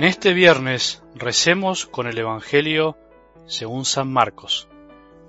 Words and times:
En 0.00 0.06
este 0.06 0.32
viernes 0.32 1.02
recemos 1.14 1.84
con 1.84 2.06
el 2.06 2.16
Evangelio 2.16 2.96
según 3.46 3.84
San 3.84 4.10
Marcos, 4.10 4.66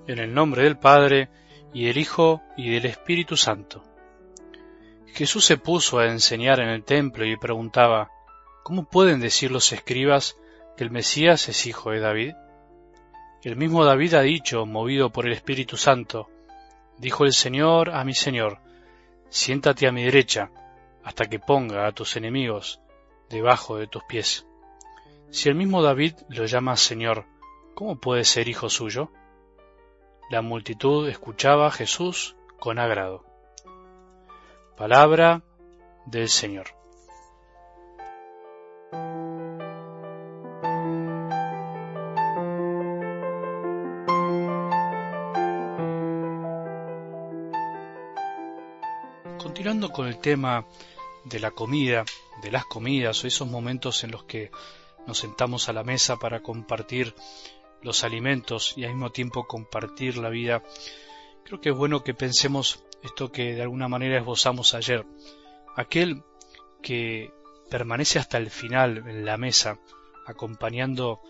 en 0.06 0.18
el 0.18 0.32
nombre 0.32 0.62
del 0.62 0.78
Padre, 0.78 1.28
y 1.74 1.84
del 1.84 1.98
Hijo, 1.98 2.40
y 2.56 2.70
del 2.70 2.86
Espíritu 2.86 3.36
Santo. 3.36 3.84
Jesús 5.08 5.44
se 5.44 5.58
puso 5.58 5.98
a 5.98 6.06
enseñar 6.06 6.58
en 6.58 6.70
el 6.70 6.84
templo 6.84 7.26
y 7.26 7.36
preguntaba, 7.36 8.08
¿Cómo 8.62 8.88
pueden 8.88 9.20
decir 9.20 9.50
los 9.50 9.70
escribas 9.74 10.38
que 10.78 10.84
el 10.84 10.90
Mesías 10.90 11.50
es 11.50 11.66
hijo 11.66 11.90
de 11.90 12.00
David? 12.00 12.32
El 13.42 13.56
mismo 13.56 13.84
David 13.84 14.14
ha 14.14 14.22
dicho, 14.22 14.64
movido 14.64 15.10
por 15.10 15.26
el 15.26 15.34
Espíritu 15.34 15.76
Santo, 15.76 16.30
dijo 16.96 17.26
el 17.26 17.34
Señor 17.34 17.90
a 17.90 18.04
mi 18.04 18.14
Señor, 18.14 18.60
siéntate 19.28 19.86
a 19.86 19.92
mi 19.92 20.04
derecha, 20.04 20.50
hasta 21.04 21.26
que 21.26 21.38
ponga 21.38 21.86
a 21.86 21.92
tus 21.92 22.16
enemigos 22.16 22.80
debajo 23.28 23.76
de 23.76 23.86
tus 23.86 24.02
pies. 24.04 24.46
Si 25.32 25.48
el 25.48 25.54
mismo 25.54 25.82
David 25.82 26.12
lo 26.28 26.44
llama 26.44 26.76
Señor, 26.76 27.24
¿cómo 27.74 27.98
puede 27.98 28.22
ser 28.22 28.48
hijo 28.48 28.68
suyo? 28.68 29.10
La 30.28 30.42
multitud 30.42 31.08
escuchaba 31.08 31.68
a 31.68 31.70
Jesús 31.70 32.36
con 32.60 32.78
agrado. 32.78 33.24
Palabra 34.76 35.42
del 36.04 36.28
Señor. 36.28 36.66
Continuando 49.38 49.90
con 49.92 50.08
el 50.08 50.18
tema 50.18 50.66
de 51.24 51.40
la 51.40 51.52
comida, 51.52 52.04
de 52.42 52.50
las 52.50 52.66
comidas 52.66 53.24
o 53.24 53.26
esos 53.26 53.48
momentos 53.48 54.04
en 54.04 54.10
los 54.10 54.24
que 54.24 54.50
nos 55.06 55.18
sentamos 55.18 55.68
a 55.68 55.72
la 55.72 55.84
mesa 55.84 56.16
para 56.16 56.42
compartir 56.42 57.14
los 57.82 58.04
alimentos 58.04 58.74
y 58.76 58.84
al 58.84 58.90
mismo 58.90 59.10
tiempo 59.10 59.46
compartir 59.46 60.16
la 60.16 60.28
vida, 60.28 60.62
creo 61.44 61.60
que 61.60 61.70
es 61.70 61.76
bueno 61.76 62.04
que 62.04 62.14
pensemos 62.14 62.84
esto 63.02 63.32
que 63.32 63.54
de 63.54 63.62
alguna 63.62 63.88
manera 63.88 64.18
esbozamos 64.18 64.74
ayer. 64.74 65.04
Aquel 65.76 66.22
que 66.82 67.32
permanece 67.70 68.18
hasta 68.18 68.38
el 68.38 68.50
final 68.50 68.98
en 69.08 69.24
la 69.24 69.36
mesa, 69.36 69.78
acompañando 70.26 71.20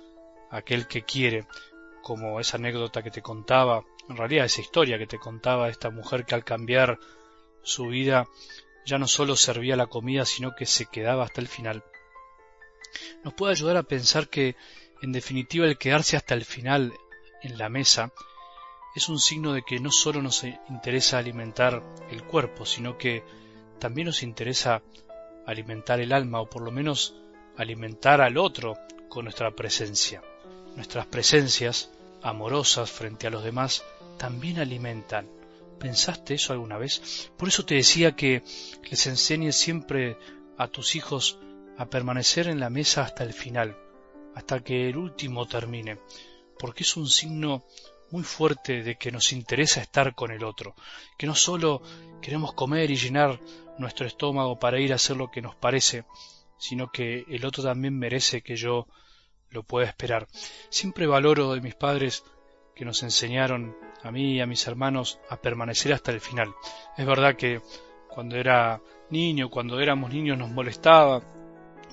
a 0.51 0.59
aquel 0.59 0.87
que 0.87 1.03
quiere, 1.03 1.47
como 2.03 2.41
esa 2.41 2.57
anécdota 2.57 3.03
que 3.03 3.11
te 3.11 3.23
contaba, 3.23 3.85
en 4.09 4.17
realidad 4.17 4.45
esa 4.45 4.61
historia 4.61 4.99
que 4.99 5.07
te 5.07 5.19
contaba 5.19 5.69
esta 5.69 5.91
mujer 5.91 6.27
que 6.27 6.35
al 6.35 6.45
cambiar 6.45 6.99
su 7.63 7.87
vida 7.87 8.27
ya 8.85 8.99
no 8.99 9.07
solo 9.07 9.37
servía 9.37 9.77
la 9.77 9.87
comida, 9.87 10.25
sino 10.25 10.55
que 10.55 10.67
se 10.67 10.87
quedaba 10.87 11.25
hasta 11.25 11.41
el 11.41 11.49
final 11.49 11.85
nos 13.25 13.35
puede 13.35 13.53
ayudar 13.53 13.77
a 13.77 13.83
pensar 13.83 14.29
que, 14.29 14.57
en 15.01 15.13
definitiva, 15.13 15.67
el 15.67 15.79
quedarse 15.79 16.17
hasta 16.17 16.35
el 16.35 16.45
final 16.45 16.93
en 17.43 17.59
la 17.59 17.69
mesa 17.69 18.13
es 18.95 19.09
un 19.09 19.19
signo 19.19 19.53
de 19.53 19.63
que 19.63 19.81
no 19.81 19.91
solo 19.91 20.21
nos 20.21 20.45
interesa 20.45 21.19
alimentar 21.19 21.83
el 22.11 22.23
cuerpo, 22.25 22.67
sino 22.67 22.99
que 22.99 23.25
también 23.79 24.07
nos 24.07 24.23
interesa 24.23 24.83
alimentar 25.47 26.01
el 26.01 26.13
alma, 26.13 26.41
o 26.41 26.49
por 26.49 26.63
lo 26.63 26.71
menos 26.71 27.15
alimentar 27.57 28.21
al 28.21 28.37
otro 28.37 28.77
con 29.09 29.25
nuestra 29.25 29.51
presencia. 29.51 30.23
Nuestras 30.77 31.07
presencias, 31.07 31.91
amorosas 32.23 32.91
frente 32.91 33.27
a 33.27 33.31
los 33.31 33.43
demás, 33.43 33.85
también 34.19 34.59
alimentan. 34.59 35.29
¿Pensaste 35.79 36.35
eso 36.35 36.53
alguna 36.53 36.79
vez? 36.79 37.31
Por 37.37 37.49
eso 37.49 37.65
te 37.65 37.75
decía 37.75 38.15
que 38.15 38.43
les 38.89 39.07
enseñes 39.07 39.57
siempre 39.57 40.17
a 40.57 40.69
tus 40.69 40.95
hijos 40.95 41.39
a 41.83 41.91
permanecer 41.91 42.47
en 42.47 42.61
la 42.61 42.71
mesa 42.71 43.03
hasta 43.03 43.25
el 43.25 43.33
final, 43.33 43.77
hasta 44.37 44.61
que 44.61 44.89
el 44.89 44.97
último 44.97 45.49
termine, 45.49 45.99
porque 46.57 46.85
es 46.85 46.97
un 46.97 47.09
signo 47.09 47.65
muy 48.13 48.23
fuerte 48.23 48.85
de 48.85 48.95
que 48.95 49.11
nos 49.11 49.33
interesa 49.33 49.81
estar 49.81 50.15
con 50.15 50.31
el 50.31 50.45
otro, 50.45 50.77
que 51.19 51.27
no 51.27 51.35
solo 51.35 51.83
queremos 52.21 52.53
comer 52.55 52.93
y 52.93 52.97
llenar 52.97 53.41
nuestro 53.79 54.07
estómago 54.07 54.61
para 54.61 54.79
ir 54.79 54.93
a 54.93 54.95
hacer 54.95 55.17
lo 55.17 55.33
que 55.33 55.43
nos 55.43 55.57
parece, 55.57 56.05
sino 56.57 56.93
que 56.93 57.25
el 57.29 57.45
otro 57.45 57.65
también 57.65 57.99
merece 57.99 58.43
que 58.43 58.55
yo 58.55 58.87
lo 59.51 59.65
pueda 59.65 59.89
esperar. 59.89 60.29
Siempre 60.69 61.09
valoro 61.09 61.53
de 61.53 61.63
mis 61.63 61.75
padres 61.75 62.23
que 62.77 62.85
nos 62.85 63.03
enseñaron 63.03 63.77
a 64.05 64.13
mí 64.13 64.35
y 64.35 64.41
a 64.41 64.47
mis 64.47 64.69
hermanos 64.69 65.19
a 65.29 65.37
permanecer 65.41 65.93
hasta 65.93 66.13
el 66.13 66.21
final. 66.21 66.55
Es 66.97 67.07
verdad 67.07 67.35
que 67.35 67.61
cuando 68.09 68.37
era 68.37 68.81
niño, 69.11 69.51
cuando 69.51 69.81
éramos 69.81 70.13
niños 70.13 70.39
nos 70.39 70.51
molestaba 70.51 71.42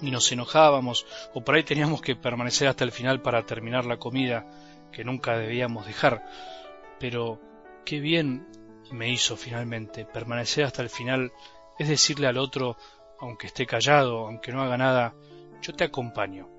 y 0.02 0.12
nos 0.12 0.32
enojábamos 0.32 1.06
o 1.34 1.42
por 1.44 1.56
ahí 1.56 1.64
teníamos 1.64 2.02
que 2.02 2.16
permanecer 2.16 2.68
hasta 2.68 2.84
el 2.84 2.92
final 2.92 3.22
para 3.22 3.46
terminar 3.46 3.86
la 3.86 3.98
comida 3.98 4.46
que 4.92 5.04
nunca 5.04 5.38
debíamos 5.38 5.86
dejar. 5.86 6.26
Pero 7.00 7.40
qué 7.86 8.00
bien 8.00 8.48
me 8.92 9.10
hizo 9.10 9.38
finalmente 9.38 10.06
permanecer 10.06 10.66
hasta 10.66 10.82
el 10.82 10.90
final, 10.90 11.32
es 11.78 11.88
decirle 11.88 12.28
al 12.28 12.38
otro, 12.38 12.78
aunque 13.20 13.48
esté 13.48 13.66
callado, 13.66 14.28
aunque 14.28 14.52
no 14.52 14.62
haga 14.62 14.78
nada, 14.78 15.14
yo 15.62 15.74
te 15.74 15.84
acompaño. 15.84 16.50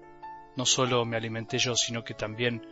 No 0.57 0.67
solo 0.67 1.05
me 1.05 1.17
alimenté 1.17 1.59
yo, 1.59 1.75
sino 1.75 2.05
que 2.05 2.15
también 2.15 2.67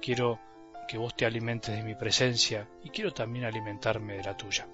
quiero 0.00 0.40
que 0.88 0.98
vos 0.98 1.14
te 1.14 1.24
alimentes 1.24 1.74
de 1.74 1.82
mi 1.82 1.94
presencia 1.94 2.68
y 2.82 2.90
quiero 2.90 3.12
también 3.12 3.44
alimentarme 3.44 4.14
de 4.14 4.24
la 4.24 4.36
tuya. 4.36 4.66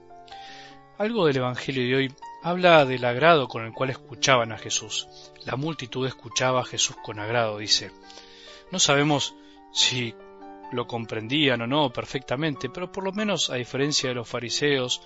Algo 1.00 1.24
del 1.24 1.38
Evangelio 1.38 1.82
de 1.82 1.96
hoy 1.96 2.14
habla 2.42 2.84
del 2.84 3.06
agrado 3.06 3.48
con 3.48 3.64
el 3.64 3.72
cual 3.72 3.88
escuchaban 3.88 4.52
a 4.52 4.58
Jesús. 4.58 5.08
La 5.46 5.56
multitud 5.56 6.06
escuchaba 6.06 6.60
a 6.60 6.64
Jesús 6.66 6.94
con 7.02 7.18
agrado, 7.18 7.56
dice. 7.56 7.90
No 8.70 8.78
sabemos 8.78 9.34
si 9.72 10.14
lo 10.72 10.86
comprendían 10.86 11.62
o 11.62 11.66
no 11.66 11.90
perfectamente, 11.90 12.68
pero 12.68 12.92
por 12.92 13.02
lo 13.02 13.12
menos, 13.12 13.48
a 13.48 13.54
diferencia 13.54 14.10
de 14.10 14.14
los 14.14 14.28
fariseos, 14.28 15.00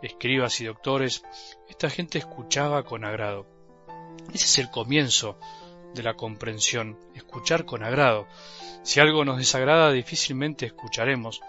escribas 0.00 0.58
y 0.62 0.64
doctores, 0.64 1.22
esta 1.68 1.90
gente 1.90 2.16
escuchaba 2.16 2.84
con 2.84 3.04
agrado. 3.04 3.46
Ese 4.32 4.46
es 4.46 4.58
el 4.58 4.70
comienzo 4.70 5.38
de 5.94 6.02
la 6.02 6.14
comprensión, 6.14 6.98
escuchar 7.14 7.66
con 7.66 7.84
agrado. 7.84 8.26
Si 8.84 9.00
algo 9.00 9.22
nos 9.26 9.36
desagrada, 9.36 9.92
difícilmente 9.92 10.64
escucharemos, 10.64 11.42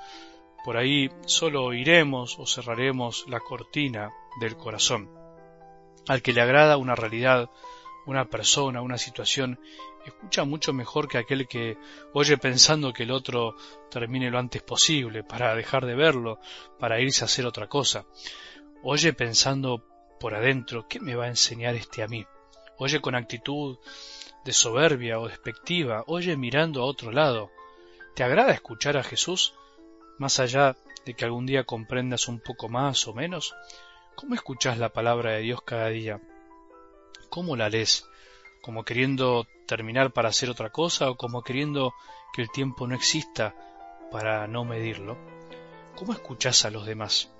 por 0.63 0.77
ahí 0.77 1.09
solo 1.25 1.63
oiremos 1.65 2.37
o 2.39 2.45
cerraremos 2.45 3.25
la 3.27 3.39
cortina 3.39 4.11
del 4.39 4.57
corazón. 4.57 5.09
Al 6.07 6.21
que 6.21 6.33
le 6.33 6.41
agrada 6.41 6.77
una 6.77 6.95
realidad, 6.95 7.49
una 8.05 8.25
persona, 8.29 8.81
una 8.81 8.97
situación, 8.97 9.59
escucha 10.05 10.45
mucho 10.45 10.73
mejor 10.73 11.07
que 11.07 11.17
aquel 11.17 11.47
que 11.47 11.77
oye 12.13 12.37
pensando 12.37 12.93
que 12.93 13.03
el 13.03 13.11
otro 13.11 13.55
termine 13.91 14.31
lo 14.31 14.39
antes 14.39 14.63
posible, 14.63 15.23
para 15.23 15.53
dejar 15.55 15.85
de 15.85 15.95
verlo, 15.95 16.39
para 16.79 17.01
irse 17.01 17.23
a 17.23 17.25
hacer 17.25 17.45
otra 17.45 17.67
cosa. 17.67 18.05
Oye 18.83 19.11
pensando 19.13 19.83
por 20.19 20.35
adentro, 20.35 20.87
¿qué 20.87 20.99
me 20.99 21.15
va 21.15 21.25
a 21.25 21.29
enseñar 21.29 21.75
este 21.75 22.03
a 22.03 22.07
mí? 22.07 22.25
Oye 22.77 23.01
con 23.01 23.15
actitud 23.15 23.77
de 24.45 24.53
soberbia 24.53 25.19
o 25.19 25.27
despectiva, 25.27 26.03
oye 26.07 26.37
mirando 26.37 26.81
a 26.81 26.85
otro 26.85 27.11
lado. 27.11 27.51
¿Te 28.15 28.23
agrada 28.23 28.53
escuchar 28.53 28.97
a 28.97 29.03
Jesús? 29.03 29.53
Más 30.17 30.39
allá 30.39 30.75
de 31.05 31.13
que 31.13 31.25
algún 31.25 31.45
día 31.45 31.63
comprendas 31.63 32.27
un 32.27 32.39
poco 32.39 32.69
más 32.69 33.07
o 33.07 33.13
menos, 33.13 33.55
¿cómo 34.15 34.33
escuchas 34.33 34.77
la 34.77 34.89
palabra 34.89 35.33
de 35.33 35.41
Dios 35.41 35.61
cada 35.61 35.89
día? 35.89 36.19
¿Cómo 37.29 37.55
la 37.55 37.69
lees? 37.69 38.05
¿Como 38.61 38.83
queriendo 38.83 39.45
terminar 39.67 40.11
para 40.11 40.29
hacer 40.29 40.49
otra 40.49 40.71
cosa 40.71 41.11
o 41.11 41.17
como 41.17 41.43
queriendo 41.43 41.93
que 42.33 42.41
el 42.41 42.49
tiempo 42.49 42.87
no 42.87 42.95
exista 42.95 43.55
para 44.11 44.47
no 44.47 44.65
medirlo? 44.65 45.17
¿Cómo 45.95 46.13
escuchas 46.13 46.65
a 46.65 46.71
los 46.71 46.85
demás? 46.85 47.31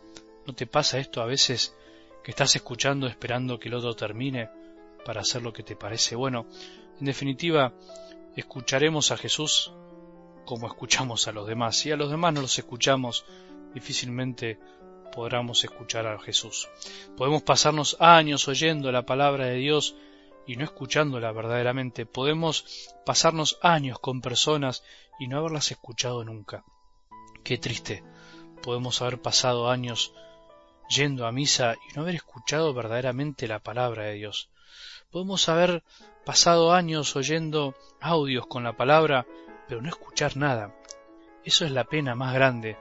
¿No 0.46 0.54
te 0.54 0.68
pasa 0.68 1.00
esto 1.00 1.22
a 1.22 1.26
veces 1.26 1.76
que 2.24 2.32
estás 2.32 2.56
escuchando 2.56 3.08
esperando 3.08 3.60
que 3.60 3.70
el 3.70 3.76
otro 3.76 3.96
termine 3.96 4.50
para 5.04 5.22
hacer 5.22 5.42
lo 5.42 5.52
que 5.52 5.64
te 5.64 5.76
parece 5.76 6.16
bueno? 6.16 6.46
En 7.00 7.06
definitiva, 7.06 7.74
escucharemos 8.36 9.12
a 9.12 9.18
Jesús 9.18 9.74
como 10.48 10.66
escuchamos 10.66 11.28
a 11.28 11.32
los 11.32 11.46
demás. 11.46 11.76
Si 11.76 11.92
a 11.92 11.98
los 11.98 12.10
demás 12.10 12.34
no 12.34 12.42
los 12.42 12.58
escuchamos, 12.58 13.26
difícilmente 13.76 14.58
podremos 15.12 15.64
escuchar 15.64 16.08
a 16.08 16.18
Jesús. 16.18 16.68
Podemos 17.16 17.44
pasarnos 17.44 17.98
años 18.00 18.48
oyendo 18.48 18.92
la 18.92 19.06
palabra 19.06 19.46
de 19.46 19.58
Dios 19.58 19.96
y 20.48 20.56
no 20.56 20.64
escuchándola 20.64 21.32
verdaderamente. 21.32 22.08
Podemos 22.08 22.96
pasarnos 23.06 23.60
años 23.62 24.00
con 24.00 24.22
personas 24.22 24.84
y 25.20 25.28
no 25.28 25.38
haberlas 25.38 25.70
escuchado 25.70 26.24
nunca. 26.24 26.64
Qué 27.44 27.58
triste. 27.58 28.04
Podemos 28.64 29.02
haber 29.02 29.22
pasado 29.22 29.70
años 29.70 30.14
yendo 30.90 31.28
a 31.28 31.32
misa 31.32 31.76
y 31.90 31.94
no 31.94 32.02
haber 32.02 32.16
escuchado 32.16 32.74
verdaderamente 32.74 33.48
la 33.48 33.60
palabra 33.60 34.06
de 34.06 34.14
Dios. 34.14 34.50
Podemos 35.12 35.48
haber 35.50 35.84
pasado 36.26 36.74
años 36.74 37.16
oyendo 37.16 37.76
audios 38.00 38.48
con 38.48 38.64
la 38.64 38.78
palabra 38.78 39.26
pero 39.68 39.82
no 39.82 39.90
escuchar 39.90 40.38
nada. 40.38 40.74
Eso 41.44 41.66
es 41.66 41.72
la 41.72 41.86
pena 41.86 42.16
más 42.16 42.34
grande, 42.34 42.78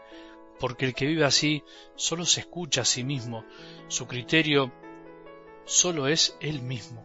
porque 0.58 0.86
el 0.86 0.94
que 0.94 1.06
vive 1.06 1.24
así 1.24 1.62
solo 1.94 2.24
se 2.24 2.40
escucha 2.40 2.82
a 2.82 2.84
sí 2.84 3.04
mismo, 3.04 3.44
su 3.88 4.06
criterio 4.06 4.72
solo 5.64 6.08
es 6.08 6.36
él 6.40 6.62
mismo. 6.62 7.04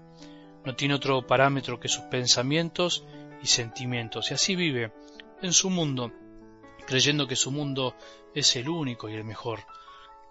no 0.64 0.76
tiene 0.76 0.94
otro 0.94 1.26
parámetro 1.26 1.80
que 1.80 1.88
sus 1.88 2.04
pensamientos 2.04 3.04
y 3.42 3.48
sentimientos, 3.48 4.30
y 4.30 4.36
así 4.36 4.56
vive 4.56 4.94
en 5.42 5.54
su 5.54 5.72
mundo, 5.72 6.12
creyendo 6.86 7.28
que 7.28 7.36
su 7.36 7.52
mundo 7.52 7.96
es 8.36 8.56
el 8.56 8.70
único 8.70 9.10
y 9.10 9.16
el 9.16 9.24
mejor. 9.24 9.62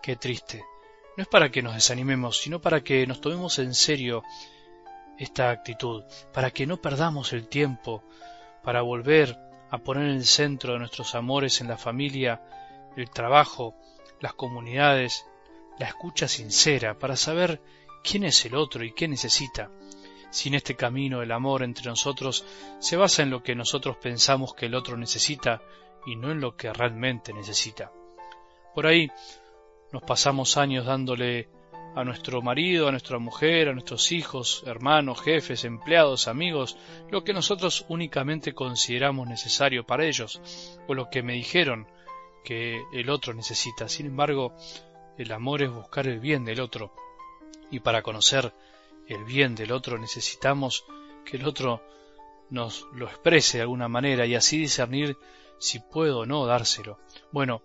Qué 0.01 0.17
triste. 0.17 0.65
No 1.17 1.23
es 1.23 1.29
para 1.29 1.51
que 1.51 1.63
nos 1.63 1.75
desanimemos, 1.75 2.39
sino 2.39 2.61
para 2.61 2.83
que 2.83 3.07
nos 3.07 3.21
tomemos 3.21 3.59
en 3.59 3.75
serio 3.75 4.23
esta 5.19 5.51
actitud, 5.51 6.05
para 6.33 6.51
que 6.51 6.67
no 6.67 6.81
perdamos 6.81 7.33
el 7.33 7.49
tiempo, 7.49 8.05
para 8.63 8.83
volver 8.83 9.39
a 9.71 9.79
poner 9.79 10.05
en 10.05 10.17
el 10.17 10.25
centro 10.25 10.73
de 10.73 10.79
nuestros 10.81 11.15
amores 11.15 11.61
en 11.61 11.69
la 11.69 11.77
familia, 11.77 12.43
el 12.97 13.11
trabajo, 13.11 13.75
las 14.21 14.35
comunidades, 14.35 15.27
la 15.79 15.87
escucha 15.87 16.29
sincera, 16.29 16.99
para 16.99 17.17
saber 17.17 17.61
quién 18.03 18.25
es 18.25 18.45
el 18.45 18.55
otro 18.55 18.85
y 18.85 18.93
qué 18.93 19.09
necesita. 19.09 19.71
Sin 20.31 20.55
este 20.55 20.77
camino 20.77 21.23
el 21.23 21.33
amor 21.33 21.63
entre 21.63 21.87
nosotros 21.87 22.45
se 22.79 22.97
basa 22.97 23.23
en 23.23 23.31
lo 23.31 23.43
que 23.43 23.55
nosotros 23.55 23.97
pensamos 23.97 24.55
que 24.55 24.67
el 24.67 24.75
otro 24.75 24.97
necesita 24.97 25.61
y 26.07 26.17
no 26.17 26.31
en 26.31 26.41
lo 26.41 26.57
que 26.57 26.73
realmente 26.73 27.33
necesita. 27.33 27.93
Por 28.75 28.87
ahí 28.87 29.11
nos 29.93 30.03
pasamos 30.03 30.57
años 30.57 30.87
dándole 30.87 31.49
a 31.95 32.05
nuestro 32.05 32.41
marido, 32.43 32.89
a 32.89 32.91
nuestra 32.93 33.19
mujer, 33.19 33.69
a 33.69 33.73
nuestros 33.73 34.13
hijos, 34.13 34.63
hermanos, 34.67 35.21
jefes, 35.21 35.65
empleados, 35.65 36.29
amigos, 36.29 36.77
lo 37.11 37.25
que 37.25 37.33
nosotros 37.33 37.85
únicamente 37.89 38.55
consideramos 38.55 39.29
necesario 39.29 39.85
para 39.85 40.07
ellos, 40.07 40.41
o 40.87 40.95
lo 40.95 41.11
que 41.11 41.23
me 41.23 41.35
dijeron 41.35 41.87
que 42.45 42.81
el 42.93 43.11
otro 43.11 43.35
necesita. 43.35 43.89
Sin 43.89 44.07
embargo, 44.07 44.55
el 45.19 45.33
amor 45.33 45.63
es 45.63 45.71
buscar 45.71 46.07
el 46.07 46.21
bien 46.21 46.45
del 46.45 46.61
otro, 46.61 46.95
y 47.71 47.81
para 47.81 48.03
conocer 48.03 48.53
el 49.07 49.25
bien 49.25 49.55
del 49.55 49.73
otro 49.73 49.99
necesitamos 49.99 50.85
que 51.25 51.37
el 51.37 51.45
otro 51.45 51.83
nos 52.51 52.87
lo 52.95 53.07
exprese 53.07 53.59
de 53.59 53.63
alguna 53.63 53.89
manera 53.89 54.27
y 54.27 54.35
así 54.35 54.59
discernir 54.59 55.17
si 55.59 55.79
puedo 55.79 56.21
o 56.21 56.27
no 56.27 56.47
dárselo. 56.47 56.99
Bueno, 57.33 57.63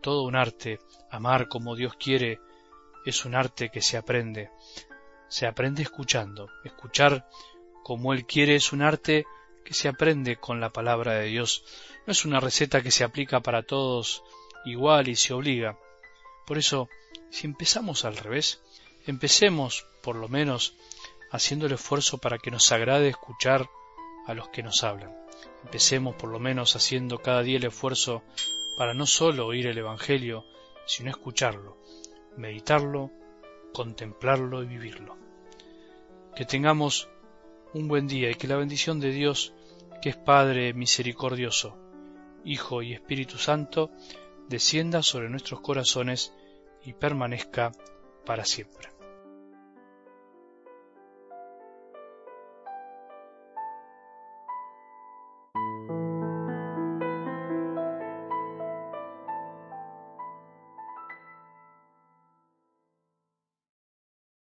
todo 0.00 0.22
un 0.22 0.36
arte, 0.36 0.78
amar 1.10 1.48
como 1.48 1.76
Dios 1.76 1.94
quiere, 1.96 2.40
es 3.04 3.24
un 3.24 3.34
arte 3.34 3.70
que 3.70 3.82
se 3.82 3.96
aprende. 3.96 4.50
Se 5.28 5.46
aprende 5.46 5.82
escuchando. 5.82 6.48
Escuchar 6.64 7.28
como 7.82 8.12
Él 8.12 8.26
quiere 8.26 8.56
es 8.56 8.72
un 8.72 8.82
arte 8.82 9.26
que 9.64 9.74
se 9.74 9.88
aprende 9.88 10.36
con 10.36 10.60
la 10.60 10.70
palabra 10.70 11.14
de 11.14 11.26
Dios. 11.26 11.64
No 12.06 12.12
es 12.12 12.24
una 12.24 12.40
receta 12.40 12.82
que 12.82 12.90
se 12.90 13.04
aplica 13.04 13.40
para 13.40 13.62
todos 13.62 14.22
igual 14.64 15.08
y 15.08 15.16
se 15.16 15.32
obliga. 15.32 15.78
Por 16.46 16.58
eso, 16.58 16.88
si 17.30 17.46
empezamos 17.46 18.04
al 18.04 18.16
revés, 18.16 18.60
empecemos, 19.06 19.86
por 20.02 20.16
lo 20.16 20.28
menos, 20.28 20.74
haciendo 21.30 21.66
el 21.66 21.72
esfuerzo 21.72 22.18
para 22.18 22.38
que 22.38 22.50
nos 22.50 22.70
agrade 22.72 23.08
escuchar 23.08 23.68
a 24.26 24.34
los 24.34 24.48
que 24.48 24.62
nos 24.62 24.82
hablan. 24.82 25.16
Empecemos, 25.64 26.16
por 26.16 26.30
lo 26.30 26.38
menos, 26.38 26.76
haciendo 26.76 27.18
cada 27.18 27.42
día 27.42 27.58
el 27.58 27.64
esfuerzo 27.64 28.22
para 28.76 28.94
no 28.94 29.06
solo 29.06 29.46
oír 29.46 29.66
el 29.66 29.78
Evangelio, 29.78 30.44
sino 30.86 31.10
escucharlo, 31.10 31.76
meditarlo, 32.36 33.10
contemplarlo 33.72 34.62
y 34.62 34.66
vivirlo. 34.66 35.16
Que 36.34 36.44
tengamos 36.44 37.08
un 37.74 37.88
buen 37.88 38.06
día 38.06 38.30
y 38.30 38.34
que 38.34 38.48
la 38.48 38.56
bendición 38.56 39.00
de 39.00 39.10
Dios, 39.10 39.54
que 40.02 40.10
es 40.10 40.16
Padre 40.16 40.72
misericordioso, 40.74 41.76
Hijo 42.44 42.82
y 42.82 42.92
Espíritu 42.92 43.38
Santo, 43.38 43.90
descienda 44.48 45.02
sobre 45.02 45.28
nuestros 45.28 45.60
corazones 45.60 46.32
y 46.84 46.94
permanezca 46.94 47.72
para 48.24 48.44
siempre. 48.44 48.89